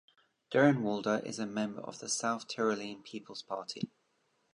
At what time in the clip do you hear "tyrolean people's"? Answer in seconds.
2.47-3.43